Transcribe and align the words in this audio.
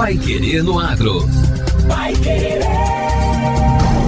Pai 0.00 0.16
Querer 0.16 0.64
no 0.64 0.80
Agro. 0.80 1.28
Pai 1.86 2.14
Querer. 2.14 2.62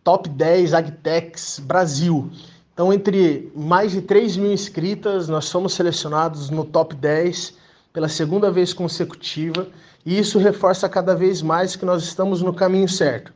Top 0.04 0.28
10 0.28 0.74
AgTechs 0.74 1.60
Brasil. 1.60 2.32
Então, 2.74 2.92
entre 2.94 3.52
mais 3.56 3.92
de 3.92 4.02
3 4.02 4.38
mil 4.38 4.54
inscritas, 4.54 5.28
nós 5.28 5.46
somos 5.46 5.74
selecionados 5.74 6.50
no 6.50 6.64
top 6.64 6.96
10 6.96 7.54
pela 7.92 8.08
segunda 8.08 8.50
vez 8.50 8.74
consecutiva, 8.74 9.68
e 10.06 10.18
isso 10.18 10.40
reforça 10.40 10.88
cada 10.88 11.14
vez 11.14 11.42
mais 11.42 11.76
que 11.76 11.86
nós 11.86 12.04
estamos 12.04 12.42
no 12.42 12.54
caminho 12.54 12.88
certo, 12.88 13.34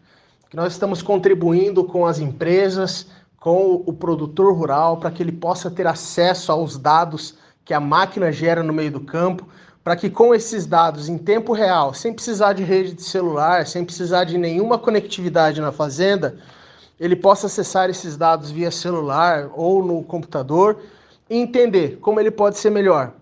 que 0.50 0.56
nós 0.56 0.72
estamos 0.72 1.02
contribuindo 1.02 1.84
com 1.84 2.06
as 2.06 2.20
empresas, 2.20 3.08
com 3.38 3.84
o 3.86 3.94
produtor 3.94 4.56
rural, 4.56 4.98
para 4.98 5.12
que 5.12 5.22
ele 5.22 5.34
possa 5.34 5.70
ter 5.70 5.86
acesso 5.86 6.52
aos 6.52 6.78
dados 6.78 7.36
que 7.66 7.74
a 7.74 7.80
máquina 7.80 8.32
gera 8.32 8.64
no 8.64 8.72
meio 8.72 8.92
do 8.92 9.02
campo, 9.02 9.48
para 9.84 9.96
que 9.96 10.10
com 10.10 10.34
esses 10.34 10.66
dados 10.66 11.10
em 11.10 11.18
tempo 11.18 11.54
real, 11.54 11.94
sem 11.94 12.14
precisar 12.14 12.54
de 12.54 12.64
rede 12.64 12.94
de 12.94 13.04
celular, 13.04 13.68
sem 13.68 13.84
precisar 13.86 14.24
de 14.24 14.38
nenhuma 14.38 14.80
conectividade 14.80 15.62
na 15.62 15.72
fazenda, 15.72 16.38
ele 17.00 17.16
possa 17.16 17.48
acessar 17.48 17.90
esses 17.90 18.16
dados 18.16 18.52
via 18.52 18.72
celular 18.72 19.50
ou 19.54 19.84
no 19.84 20.04
computador 20.04 20.78
e 21.30 21.38
entender 21.38 21.98
como 21.98 22.20
ele 22.20 22.32
pode 22.32 22.58
ser 22.58 22.70
melhor, 22.70 23.14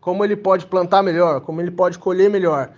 como 0.00 0.24
ele 0.24 0.36
pode 0.36 0.66
plantar 0.66 1.02
melhor, 1.02 1.40
como 1.40 1.60
ele 1.60 1.70
pode 1.70 1.98
colher 1.98 2.28
melhor, 2.28 2.70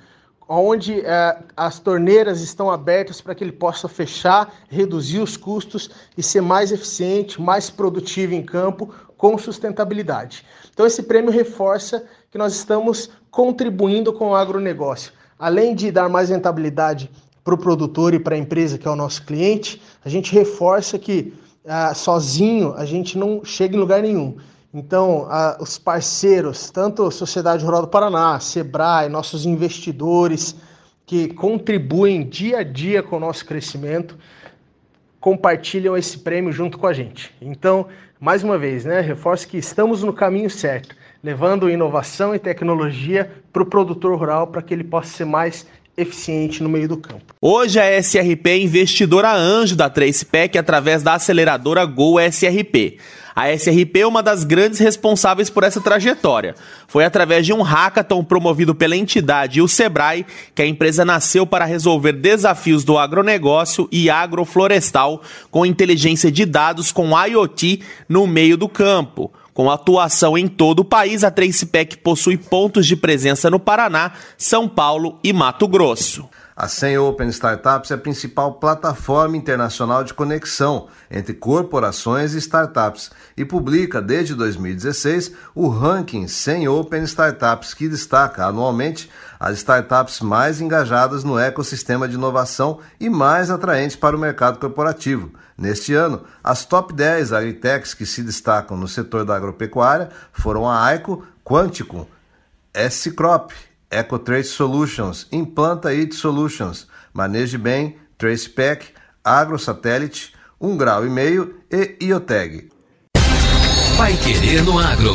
onde 0.48 1.00
é, 1.00 1.38
as 1.56 1.78
torneiras 1.78 2.40
estão 2.40 2.70
abertas 2.70 3.20
para 3.20 3.34
que 3.34 3.42
ele 3.42 3.52
possa 3.52 3.88
fechar, 3.88 4.52
reduzir 4.68 5.20
os 5.20 5.36
custos 5.36 5.90
e 6.16 6.22
ser 6.22 6.42
mais 6.42 6.70
eficiente, 6.70 7.40
mais 7.40 7.70
produtivo 7.70 8.34
em 8.34 8.42
campo 8.42 8.94
com 9.16 9.38
sustentabilidade. 9.38 10.44
Então 10.72 10.86
esse 10.86 11.02
prêmio 11.02 11.30
reforça 11.30 12.04
que 12.30 12.36
nós 12.36 12.54
estamos 12.54 13.10
contribuindo 13.30 14.12
com 14.12 14.30
o 14.30 14.34
agronegócio. 14.34 15.12
Além 15.38 15.74
de 15.74 15.90
dar 15.90 16.08
mais 16.08 16.28
rentabilidade 16.28 17.10
para 17.44 17.54
o 17.54 17.58
produtor 17.58 18.14
e 18.14 18.18
para 18.18 18.34
a 18.34 18.38
empresa 18.38 18.78
que 18.78 18.88
é 18.88 18.90
o 18.90 18.96
nosso 18.96 19.24
cliente, 19.24 19.80
a 20.02 20.08
gente 20.08 20.32
reforça 20.32 20.98
que 20.98 21.34
ah, 21.66 21.94
sozinho 21.94 22.72
a 22.74 22.86
gente 22.86 23.18
não 23.18 23.44
chega 23.44 23.76
em 23.76 23.78
lugar 23.78 24.02
nenhum. 24.02 24.36
Então, 24.72 25.26
ah, 25.30 25.58
os 25.60 25.78
parceiros, 25.78 26.70
tanto 26.70 27.04
a 27.04 27.10
Sociedade 27.10 27.64
Rural 27.64 27.82
do 27.82 27.88
Paraná, 27.88 28.40
Sebrae, 28.40 29.08
nossos 29.08 29.44
investidores, 29.44 30.56
que 31.06 31.28
contribuem 31.28 32.26
dia 32.26 32.58
a 32.58 32.62
dia 32.62 33.02
com 33.02 33.16
o 33.16 33.20
nosso 33.20 33.44
crescimento, 33.44 34.16
compartilham 35.20 35.96
esse 35.96 36.18
prêmio 36.18 36.52
junto 36.52 36.78
com 36.78 36.86
a 36.86 36.92
gente. 36.92 37.34
Então, 37.40 37.86
mais 38.18 38.42
uma 38.42 38.58
vez, 38.58 38.84
né, 38.84 39.00
reforço 39.00 39.46
que 39.46 39.58
estamos 39.58 40.02
no 40.02 40.12
caminho 40.12 40.50
certo, 40.50 40.96
levando 41.22 41.70
inovação 41.70 42.34
e 42.34 42.38
tecnologia 42.38 43.30
para 43.52 43.62
o 43.62 43.66
produtor 43.66 44.18
rural 44.18 44.46
para 44.46 44.62
que 44.62 44.74
ele 44.74 44.84
possa 44.84 45.08
ser 45.08 45.24
mais 45.24 45.66
eficiente 45.96 46.62
no 46.62 46.68
meio 46.68 46.88
do 46.88 46.96
campo. 46.96 47.34
Hoje 47.40 47.78
a 47.78 48.02
SRP 48.02 48.46
é 48.46 48.58
investidora 48.58 49.32
anjo 49.32 49.76
da 49.76 49.88
TracePack 49.88 50.58
através 50.58 51.02
da 51.02 51.14
aceleradora 51.14 51.84
Go 51.84 52.18
SRP. 52.20 52.98
A 53.34 53.50
SRP 53.50 54.00
é 54.00 54.06
uma 54.06 54.22
das 54.22 54.44
grandes 54.44 54.78
responsáveis 54.78 55.50
por 55.50 55.64
essa 55.64 55.80
trajetória. 55.80 56.54
Foi 56.86 57.04
através 57.04 57.44
de 57.44 57.52
um 57.52 57.62
hackathon 57.62 58.22
promovido 58.22 58.76
pela 58.76 58.96
entidade 58.96 59.58
e 59.58 59.62
o 59.62 59.66
Sebrae 59.66 60.24
que 60.54 60.62
a 60.62 60.66
empresa 60.66 61.04
nasceu 61.04 61.44
para 61.44 61.64
resolver 61.64 62.12
desafios 62.12 62.84
do 62.84 62.96
agronegócio 62.96 63.88
e 63.90 64.08
agroflorestal 64.08 65.20
com 65.50 65.66
inteligência 65.66 66.30
de 66.30 66.44
dados 66.44 66.92
com 66.92 67.10
IoT 67.18 67.80
no 68.08 68.24
meio 68.24 68.56
do 68.56 68.68
campo. 68.68 69.32
Com 69.54 69.70
atuação 69.70 70.36
em 70.36 70.48
todo 70.48 70.80
o 70.80 70.84
país, 70.84 71.22
a 71.22 71.30
Tracepec 71.30 71.98
possui 71.98 72.36
pontos 72.36 72.86
de 72.86 72.96
presença 72.96 73.48
no 73.48 73.60
Paraná, 73.60 74.12
São 74.36 74.68
Paulo 74.68 75.16
e 75.22 75.32
Mato 75.32 75.68
Grosso. 75.68 76.28
A 76.56 76.68
100 76.68 76.98
Open 76.98 77.28
Startups 77.30 77.90
é 77.90 77.94
a 77.94 77.98
principal 77.98 78.54
plataforma 78.54 79.36
internacional 79.36 80.04
de 80.04 80.14
conexão 80.14 80.86
entre 81.10 81.34
corporações 81.34 82.32
e 82.32 82.38
startups 82.38 83.10
e 83.36 83.44
publica 83.44 84.00
desde 84.00 84.36
2016 84.36 85.32
o 85.52 85.66
ranking 85.66 86.28
100 86.28 86.68
Open 86.68 87.02
Startups, 87.02 87.74
que 87.74 87.88
destaca 87.88 88.46
anualmente 88.46 89.10
as 89.40 89.58
startups 89.58 90.20
mais 90.20 90.60
engajadas 90.60 91.24
no 91.24 91.36
ecossistema 91.36 92.06
de 92.06 92.14
inovação 92.14 92.78
e 93.00 93.10
mais 93.10 93.50
atraentes 93.50 93.96
para 93.96 94.16
o 94.16 94.20
mercado 94.20 94.60
corporativo. 94.60 95.32
Neste 95.58 95.92
ano, 95.92 96.22
as 96.42 96.64
top 96.64 96.92
10 96.92 97.32
agritechs 97.32 97.94
que 97.94 98.06
se 98.06 98.22
destacam 98.22 98.76
no 98.76 98.86
setor 98.86 99.24
da 99.24 99.34
agropecuária 99.34 100.08
foram 100.32 100.70
a 100.70 100.84
Aico, 100.84 101.26
Quanticum, 101.42 102.06
S-Crop, 102.72 103.52
EcoTrace 103.94 104.48
Solutions, 104.48 105.26
Implanta 105.30 105.92
It 105.92 106.14
Solutions, 106.14 106.86
Maneje 107.12 107.56
Bem, 107.56 107.96
TracePack, 108.18 108.88
AgroSatélite, 109.22 110.32
um 110.60 110.76
grau 110.76 111.06
e 111.06 111.10
meio 111.10 111.54
e 111.70 111.96
IoTeg. 112.00 112.68
Vai 113.96 114.16
querer 114.16 114.62
no 114.62 114.78
agro. 114.78 115.14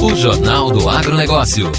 O 0.00 0.14
Jornal 0.14 0.70
do 0.70 0.88
Agronegócio. 0.88 1.72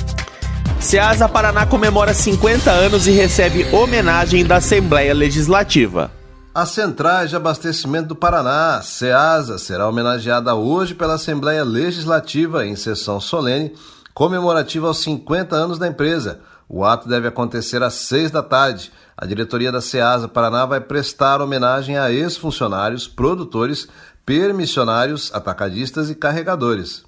Ceasa 0.80 1.28
Paraná 1.28 1.66
comemora 1.66 2.14
50 2.14 2.72
anos 2.72 3.08
e 3.08 3.12
recebe 3.12 3.66
homenagem 3.74 4.46
da 4.46 4.58
Assembleia 4.58 5.14
Legislativa. 5.14 6.12
As 6.54 6.70
centrais 6.70 7.30
de 7.30 7.36
abastecimento 7.36 8.08
do 8.08 8.16
Paraná, 8.16 8.82
CEASA, 8.82 9.60
será 9.60 9.88
homenageada 9.88 10.56
hoje 10.56 10.96
pela 10.96 11.14
Assembleia 11.14 11.64
Legislativa 11.64 12.66
em 12.66 12.76
sessão 12.76 13.20
solene 13.20 13.74
comemorativa 14.18 14.88
aos 14.88 14.98
50 15.04 15.56
anos 15.56 15.78
da 15.78 15.88
empresa. 15.88 16.40
O 16.68 16.84
ato 16.84 17.08
deve 17.08 17.28
acontecer 17.28 17.84
às 17.84 17.94
6 17.94 18.32
da 18.32 18.42
tarde. 18.42 18.92
A 19.16 19.28
diretoria 19.28 19.72
da 19.72 19.80
CEASA 19.80 20.28
Paraná 20.28 20.66
vai 20.66 20.82
prestar 20.82 21.40
homenagem 21.40 22.00
a 22.00 22.12
ex-funcionários, 22.12 23.08
produtores, 23.08 23.88
permissionários, 24.26 25.32
atacadistas 25.36 26.10
e 26.10 26.16
carregadores. 26.16 27.06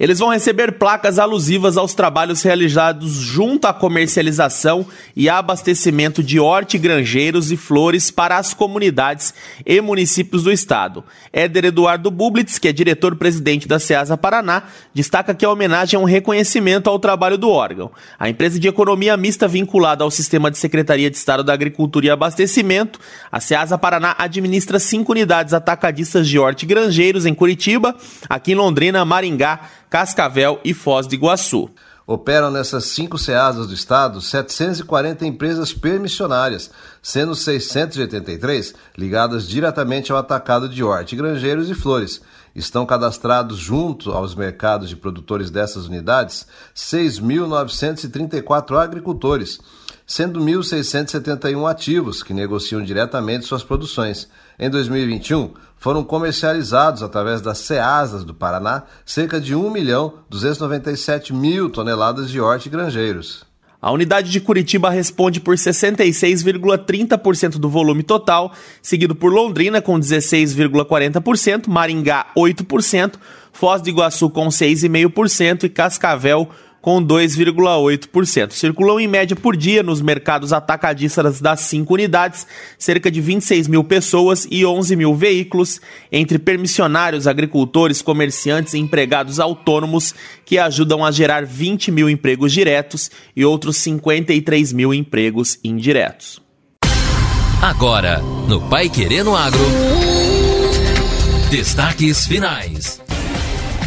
Eles 0.00 0.18
vão 0.18 0.30
receber 0.30 0.78
placas 0.78 1.18
alusivas 1.18 1.76
aos 1.76 1.92
trabalhos 1.92 2.42
realizados 2.42 3.12
junto 3.12 3.66
à 3.66 3.74
comercialização 3.74 4.86
e 5.14 5.28
abastecimento 5.28 6.22
de 6.22 6.40
hortigranjeiros 6.40 7.52
e 7.52 7.58
flores 7.58 8.10
para 8.10 8.38
as 8.38 8.54
comunidades 8.54 9.34
e 9.66 9.80
municípios 9.82 10.42
do 10.42 10.50
estado. 10.50 11.04
Éder 11.30 11.66
Eduardo 11.66 12.10
Bublitz, 12.10 12.58
que 12.58 12.68
é 12.68 12.72
diretor-presidente 12.72 13.68
da 13.68 13.78
SEASA 13.78 14.16
Paraná, 14.16 14.62
destaca 14.94 15.34
que 15.34 15.44
a 15.44 15.50
homenagem 15.50 15.98
é 15.98 16.00
um 16.00 16.06
reconhecimento 16.06 16.88
ao 16.88 16.98
trabalho 16.98 17.36
do 17.36 17.50
órgão. 17.50 17.90
A 18.18 18.30
empresa 18.30 18.58
de 18.58 18.66
economia 18.66 19.14
mista 19.18 19.46
vinculada 19.46 20.02
ao 20.02 20.10
sistema 20.10 20.50
de 20.50 20.56
Secretaria 20.56 21.10
de 21.10 21.18
Estado 21.18 21.44
da 21.44 21.52
Agricultura 21.52 22.06
e 22.06 22.10
Abastecimento, 22.10 22.98
a 23.30 23.40
SEASA 23.40 23.76
Paraná 23.76 24.16
administra 24.18 24.78
cinco 24.78 25.12
unidades 25.12 25.52
atacadistas 25.52 26.26
de 26.26 26.38
hortigranjeiros 26.38 27.26
em 27.26 27.34
Curitiba, 27.34 27.94
aqui 28.28 28.52
em 28.52 28.56
Londrina, 28.56 29.04
Maringá, 29.04 29.60
Cascavel 29.92 30.58
e 30.64 30.72
Foz 30.72 31.06
do 31.06 31.14
Iguaçu. 31.14 31.68
Operam 32.06 32.50
nessas 32.50 32.86
cinco 32.86 33.18
SEASas 33.18 33.66
do 33.66 33.74
estado 33.74 34.22
740 34.22 35.26
empresas 35.26 35.74
permissionárias, 35.74 36.70
sendo 37.02 37.34
683 37.34 38.74
ligadas 38.96 39.46
diretamente 39.46 40.10
ao 40.10 40.16
atacado 40.16 40.66
de 40.66 40.82
hortigranjeiros 40.82 41.68
e 41.68 41.74
flores. 41.74 42.22
Estão 42.54 42.86
cadastrados 42.86 43.58
junto 43.58 44.12
aos 44.12 44.34
mercados 44.34 44.88
de 44.88 44.96
produtores 44.96 45.50
dessas 45.50 45.88
unidades 45.88 46.46
6.934 46.74 48.82
agricultores, 48.82 49.60
sendo 50.12 50.40
1.671 50.40 51.70
ativos 51.70 52.22
que 52.22 52.34
negociam 52.34 52.82
diretamente 52.82 53.46
suas 53.46 53.64
produções. 53.64 54.28
Em 54.58 54.68
2021, 54.68 55.54
foram 55.78 56.04
comercializados 56.04 57.02
através 57.02 57.40
das 57.40 57.56
CEASAS 57.56 58.22
do 58.22 58.34
Paraná 58.34 58.82
cerca 59.06 59.40
de 59.40 59.54
1 59.54 59.70
milhão 59.70 60.12
297 60.28 61.32
mil 61.32 61.70
toneladas 61.70 62.30
de 62.30 62.38
hortigranjeiros. 62.38 63.46
A 63.80 63.90
unidade 63.90 64.30
de 64.30 64.38
Curitiba 64.38 64.90
responde 64.90 65.40
por 65.40 65.54
66,30% 65.54 67.52
do 67.52 67.70
volume 67.70 68.02
total, 68.02 68.52
seguido 68.82 69.14
por 69.14 69.32
Londrina 69.32 69.80
com 69.80 69.98
16,40%, 69.98 71.68
Maringá 71.68 72.26
8%, 72.36 73.14
Foz 73.50 73.80
do 73.80 73.88
Iguaçu 73.88 74.28
com 74.28 74.48
6,5% 74.48 75.64
e 75.64 75.70
Cascavel 75.70 76.50
com 76.82 77.02
2,8%. 77.02 78.50
Circulam 78.50 79.00
em 79.00 79.06
média 79.06 79.36
por 79.36 79.56
dia 79.56 79.82
nos 79.82 80.02
mercados 80.02 80.52
atacadistas 80.52 81.40
das 81.40 81.60
cinco 81.60 81.94
unidades 81.94 82.46
cerca 82.76 83.10
de 83.10 83.20
26 83.20 83.68
mil 83.68 83.84
pessoas 83.84 84.46
e 84.50 84.66
11 84.66 84.96
mil 84.96 85.14
veículos, 85.14 85.80
entre 86.10 86.38
permissionários, 86.38 87.28
agricultores, 87.28 88.02
comerciantes 88.02 88.74
e 88.74 88.78
empregados 88.78 89.38
autônomos, 89.38 90.12
que 90.44 90.58
ajudam 90.58 91.04
a 91.04 91.12
gerar 91.12 91.46
20 91.46 91.92
mil 91.92 92.10
empregos 92.10 92.52
diretos 92.52 93.10
e 93.34 93.44
outros 93.44 93.76
53 93.76 94.72
mil 94.72 94.92
empregos 94.92 95.58
indiretos. 95.62 96.42
Agora, 97.62 98.20
no 98.48 98.60
Pai 98.68 98.88
Querendo 98.88 99.36
Agro. 99.36 99.60
Destaques 101.48 102.26
finais. 102.26 103.00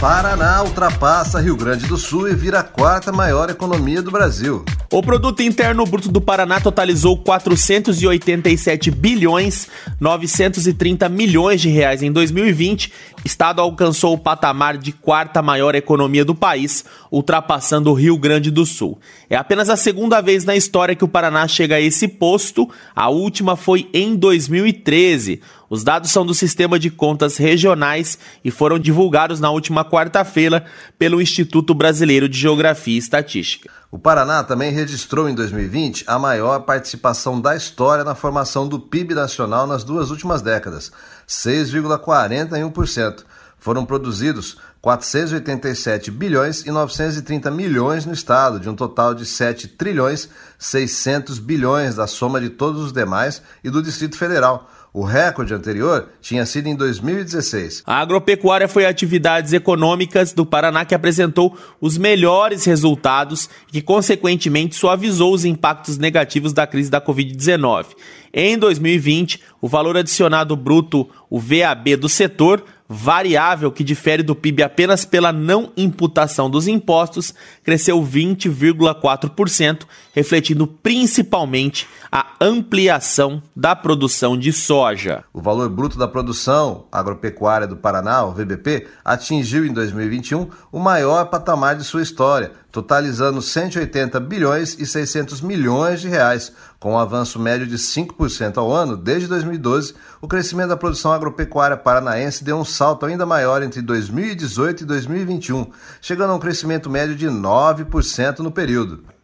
Paraná 0.08 0.62
ultrapassa 0.62 1.42
Rio 1.42 1.56
Grande 1.56 1.88
do 1.88 1.98
Sul 1.98 2.30
e 2.30 2.36
vira 2.36 2.60
a 2.60 2.64
quarta 2.64 3.12
maior 3.12 3.50
economia 3.50 4.04
do 4.04 4.12
Brasil. 4.12 4.64
O 4.94 5.02
produto 5.02 5.42
interno 5.42 5.84
bruto 5.84 6.12
do 6.12 6.22
Paraná 6.22 6.62
totalizou 6.62 7.18
487 7.18 8.92
bilhões 8.92 9.68
930 10.00 11.10
milhões 11.10 11.60
de 11.60 11.70
reais 11.70 12.04
em 12.04 12.12
2020. 12.12 12.94
Estado 13.26 13.60
alcançou 13.60 14.14
o 14.14 14.18
patamar 14.18 14.78
de 14.78 14.92
quarta 14.92 15.42
maior 15.42 15.74
economia 15.74 16.24
do 16.24 16.36
país, 16.36 16.86
ultrapassando 17.12 17.90
o 17.90 17.96
Rio 17.96 18.16
Grande 18.16 18.52
do 18.52 18.64
Sul. 18.64 19.00
É 19.28 19.36
apenas 19.36 19.72
a 19.72 19.76
segunda 19.76 20.22
vez 20.22 20.46
na 20.46 20.56
história 20.56 20.96
que 20.96 21.04
o 21.04 21.08
Paraná 21.08 21.48
chega 21.48 21.78
a 21.78 21.82
esse 21.82 22.08
posto. 22.08 22.70
A 22.96 23.10
última 23.10 23.56
foi 23.56 23.90
em 23.92 24.16
2013. 24.16 25.42
Os 25.70 25.84
dados 25.84 26.12
são 26.12 26.26
do 26.26 26.34
Sistema 26.34 26.78
de 26.78 26.90
Contas 26.90 27.38
Regionais 27.38 28.18
e 28.44 28.52
foram 28.52 28.78
divulgados 28.78 29.40
na 29.40 29.50
última 29.50 29.84
quarta-feira 29.84 30.66
pelo 30.98 31.22
Instituto 31.22 31.74
Brasileiro 31.74 32.30
de 32.30 32.38
Geografia 32.38 32.96
e 32.96 33.00
Estatística. 33.00 33.70
O 33.92 33.98
Paraná 33.98 34.44
também 34.44 34.72
registrou 34.72 35.28
em 35.28 35.34
2020 35.34 36.04
a 36.06 36.20
maior 36.20 36.60
participação 36.60 37.42
da 37.42 37.56
história 37.56 38.04
na 38.04 38.14
formação 38.14 38.68
do 38.68 38.80
PIB 38.80 39.16
nacional 39.16 39.66
nas 39.66 39.84
duas 39.84 40.12
últimas 40.12 40.42
décadas, 40.42 40.92
6,41%. 41.28 43.24
Foram 43.58 43.86
produzidos 43.86 44.58
487 44.82 46.12
bilhões 46.12 46.64
e 46.64 46.72
930 46.72 47.50
milhões 47.50 48.06
no 48.06 48.14
estado, 48.14 48.60
de 48.60 48.70
um 48.70 48.76
total 48.76 49.16
de 49.16 49.26
7 49.26 49.70
trilhões 49.70 50.30
600 50.60 51.40
bilhões 51.40 51.96
da 51.96 52.06
soma 52.06 52.40
de 52.40 52.50
todos 52.50 52.80
os 52.82 52.94
demais 52.94 53.42
e 53.64 53.70
do 53.72 53.82
Distrito 53.82 54.16
Federal. 54.16 54.70
O 54.98 55.04
recorde 55.04 55.54
anterior 55.54 56.08
tinha 56.22 56.46
sido 56.46 56.68
em 56.68 56.76
2016. 56.76 57.84
A 57.86 58.00
agropecuária 58.00 58.66
foi 58.66 58.86
atividades 58.86 59.52
econômicas 59.52 60.32
do 60.32 60.46
Paraná 60.46 60.86
que 60.86 60.96
apresentou 60.96 61.58
os 61.82 61.98
melhores 61.98 62.64
resultados 62.64 63.50
e 63.68 63.74
que, 63.74 63.82
consequentemente, 63.82 64.74
suavizou 64.74 65.34
os 65.34 65.44
impactos 65.44 65.98
negativos 65.98 66.54
da 66.54 66.66
crise 66.66 66.90
da 66.90 67.02
Covid-19. 67.02 67.88
Em 68.34 68.58
2020, 68.58 69.42
o 69.62 69.68
valor 69.68 69.98
adicionado 69.98 70.56
bruto, 70.56 71.10
o 71.30 71.42
VAB 71.42 71.98
do 71.98 72.08
setor, 72.08 72.64
variável 72.88 73.72
que 73.72 73.84
difere 73.84 74.22
do 74.22 74.36
PIB 74.36 74.64
apenas 74.64 75.06
pela 75.06 75.34
não 75.34 75.72
imputação 75.76 76.50
dos 76.50 76.68
impostos, 76.68 77.34
cresceu 77.64 78.02
20,4%, 78.02 79.84
refletindo 80.14 80.68
principalmente 80.68 81.88
a 82.18 82.28
ampliação 82.40 83.44
da 83.54 83.76
produção 83.76 84.38
de 84.38 84.54
soja. 84.54 85.26
O 85.34 85.42
valor 85.42 85.68
bruto 85.70 85.98
da 85.98 86.08
produção 86.08 86.86
agropecuária 86.90 87.68
do 87.68 87.76
Paraná, 87.76 88.24
o 88.24 88.32
VBP, 88.32 88.88
atingiu 89.04 89.66
em 89.66 89.74
2021 89.74 90.50
o 90.72 90.80
maior 90.80 91.26
patamar 91.26 91.76
de 91.76 91.84
sua 91.84 92.02
história, 92.02 92.54
totalizando 92.72 93.42
180 93.42 94.18
bilhões 94.22 94.80
e 94.80 94.86
600 94.86 95.42
milhões 95.42 96.00
de 96.00 96.08
reais, 96.08 96.54
com 96.80 96.94
um 96.94 96.98
avanço 96.98 97.38
médio 97.38 97.68
de 97.68 97.76
5% 97.76 98.60
ao 98.60 98.72
ano 98.72 98.96
desde 98.96 99.28
2012. 99.28 99.94
O 100.22 100.28
crescimento 100.30 100.70
da 100.70 100.78
produção 100.78 101.12
agropecuária 101.12 101.76
paranaense 101.76 102.46
deu 102.46 102.56
um 102.56 102.64
salto 102.64 103.06
ainda 103.06 103.26
maior 103.26 103.62
entre 103.62 103.82
2018 103.82 104.84
e 104.84 104.86
2021, 104.86 105.70
chegando 106.00 106.32
a 106.32 106.36
um 106.36 106.40
crescimento 106.40 106.90
médio 106.90 107.14
de 107.14 107.28
9% 107.28 108.40
no 108.40 108.52
período. 108.54 109.15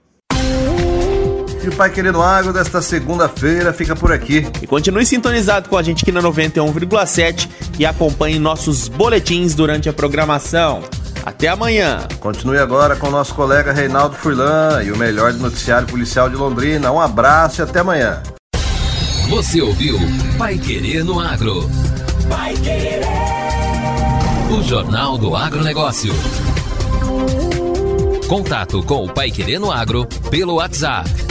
E 1.63 1.69
o 1.69 1.71
Pai 1.75 1.91
Querendo 1.91 2.21
Água 2.21 2.51
desta 2.51 2.81
segunda-feira 2.81 3.71
fica 3.71 3.95
por 3.95 4.11
aqui. 4.11 4.47
E 4.61 4.65
continue 4.65 5.05
sintonizado 5.05 5.69
com 5.69 5.77
a 5.77 5.83
gente 5.83 6.03
aqui 6.03 6.11
na 6.11 6.21
91,7 6.21 7.47
e 7.77 7.85
acompanhe 7.85 8.39
nossos 8.39 8.87
boletins 8.87 9.53
durante 9.53 9.87
a 9.87 9.93
programação. 9.93 10.81
Até 11.23 11.49
amanhã. 11.49 12.07
Continue 12.19 12.57
agora 12.57 12.95
com 12.95 13.07
o 13.07 13.11
nosso 13.11 13.35
colega 13.35 13.71
Reinaldo 13.71 14.15
Furlan 14.15 14.81
e 14.83 14.91
o 14.91 14.97
melhor 14.97 15.33
do 15.33 15.39
noticiário 15.39 15.87
policial 15.87 16.27
de 16.29 16.35
Londrina. 16.35 16.91
Um 16.91 16.99
abraço 16.99 17.61
e 17.61 17.63
até 17.63 17.81
amanhã. 17.81 18.23
Você 19.29 19.61
ouviu 19.61 19.99
Pai 20.39 20.57
Querer 20.57 21.03
no 21.03 21.19
Agro. 21.19 21.69
Pai 22.27 22.55
Querer. 22.55 23.01
O 24.49 24.63
Jornal 24.63 25.15
do 25.19 25.35
Agronegócio. 25.35 26.11
Contato 28.27 28.81
com 28.81 29.06
o 29.06 29.13
Pai 29.13 29.30
Querer 29.30 29.59
no 29.59 29.71
Agro 29.71 30.07
pelo 30.31 30.56
WhatsApp 30.56 31.31